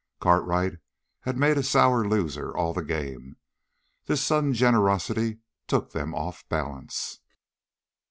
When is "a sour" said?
1.59-2.07